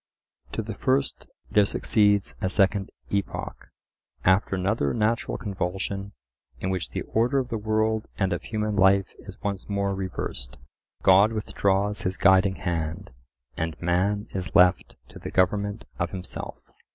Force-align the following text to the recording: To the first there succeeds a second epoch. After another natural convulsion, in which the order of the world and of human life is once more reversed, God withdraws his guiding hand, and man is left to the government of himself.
To 0.53 0.63
the 0.63 0.73
first 0.73 1.27
there 1.51 1.63
succeeds 1.63 2.33
a 2.41 2.49
second 2.49 2.89
epoch. 3.11 3.67
After 4.25 4.55
another 4.55 4.95
natural 4.95 5.37
convulsion, 5.37 6.13
in 6.57 6.71
which 6.71 6.89
the 6.89 7.03
order 7.03 7.37
of 7.37 7.49
the 7.49 7.59
world 7.59 8.07
and 8.17 8.33
of 8.33 8.41
human 8.41 8.75
life 8.75 9.13
is 9.19 9.39
once 9.43 9.69
more 9.69 9.93
reversed, 9.93 10.57
God 11.03 11.31
withdraws 11.33 12.01
his 12.01 12.17
guiding 12.17 12.55
hand, 12.55 13.11
and 13.55 13.79
man 13.79 14.27
is 14.33 14.55
left 14.55 14.95
to 15.09 15.19
the 15.19 15.29
government 15.29 15.85
of 15.99 16.09
himself. 16.09 16.63